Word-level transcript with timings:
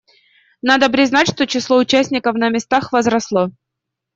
Надо 0.63 0.89
признать, 0.89 1.27
что 1.29 1.45
число 1.45 1.77
участников 1.77 2.33
на 2.35 2.49
местах 2.49 2.91
возросло. 2.91 3.49